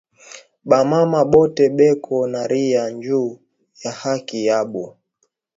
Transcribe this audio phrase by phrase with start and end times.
[0.69, 3.23] Ba mama bote beko naria nju
[3.83, 4.83] ya haki yabo